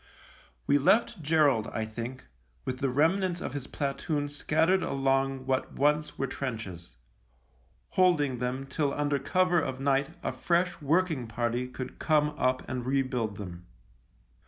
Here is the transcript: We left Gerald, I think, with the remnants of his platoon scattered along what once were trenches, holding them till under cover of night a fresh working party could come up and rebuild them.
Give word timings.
We 0.65 0.79
left 0.79 1.21
Gerald, 1.21 1.67
I 1.67 1.85
think, 1.85 2.25
with 2.65 2.79
the 2.79 2.89
remnants 2.89 3.39
of 3.39 3.53
his 3.53 3.67
platoon 3.67 4.29
scattered 4.29 4.81
along 4.81 5.45
what 5.45 5.73
once 5.73 6.17
were 6.17 6.25
trenches, 6.25 6.97
holding 7.89 8.39
them 8.39 8.65
till 8.65 8.95
under 8.95 9.19
cover 9.19 9.59
of 9.61 9.79
night 9.79 10.09
a 10.23 10.31
fresh 10.31 10.81
working 10.81 11.27
party 11.27 11.67
could 11.67 11.99
come 11.99 12.29
up 12.39 12.67
and 12.67 12.83
rebuild 12.83 13.37
them. 13.37 13.67